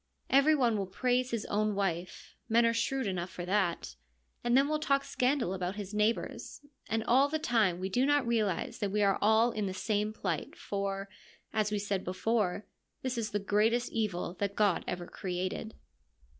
Every 0.31 0.55
one 0.55 0.79
will 0.79 0.87
praise 0.87 1.29
his 1.29 1.45
own 1.45 1.75
wife— 1.75 2.33
men 2.49 2.65
are 2.65 2.73
shrewd 2.73 3.05
enough 3.05 3.29
for 3.29 3.45
that— 3.45 3.95
and 4.43 4.57
then 4.57 4.67
will 4.67 4.79
talk 4.79 5.03
scandal 5.03 5.53
about 5.53 5.75
his 5.75 5.93
neighbour's, 5.93 6.61
and 6.89 7.03
all 7.03 7.29
the 7.29 7.37
time 7.37 7.79
we 7.79 7.87
do 7.87 8.03
not 8.03 8.25
realise 8.25 8.79
that 8.79 8.89
we 8.91 9.03
are 9.03 9.19
all 9.21 9.51
in 9.51 9.67
the 9.67 9.75
same 9.75 10.11
plight, 10.11 10.55
for, 10.57 11.07
as 11.53 11.71
we 11.71 11.77
said 11.77 12.03
before, 12.03 12.65
this 13.03 13.15
is 13.15 13.29
the 13.29 13.37
greatest 13.37 13.91
evil 13.91 14.33
that 14.39 14.55
God 14.55 14.83
ever 14.87 15.05
created. 15.05 15.75